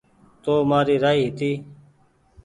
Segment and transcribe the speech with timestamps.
[0.43, 1.51] تو مآري رآئي هيتي